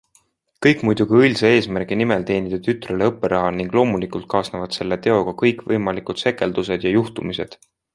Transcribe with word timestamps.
Kõik 0.65 0.79
muidugi 0.87 1.19
õilsa 1.19 1.51
eesmärgi 1.57 1.97
nimel 2.01 2.25
teenida 2.31 2.61
tütrele 2.69 3.11
õpperaha, 3.13 3.53
ning 3.61 3.79
loomulikult 3.79 4.29
kaasnevad 4.35 4.81
selle 4.81 5.01
teoga 5.09 5.39
kõikvõimalikud 5.47 6.27
sekeldused 6.29 6.91
ja 6.91 6.99
juhtumised. 7.01 7.59